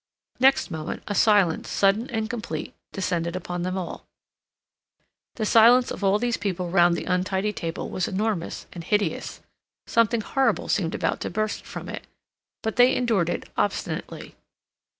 [0.39, 4.07] Next moment, a silence, sudden and complete, descended upon them all.
[5.35, 9.41] The silence of all these people round the untidy table was enormous and hideous;
[9.85, 12.07] something horrible seemed about to burst from it,
[12.63, 14.33] but they endured it obstinately.